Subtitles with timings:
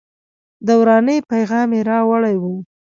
[0.65, 2.43] د ورانۍ پیغام یې راوړی و.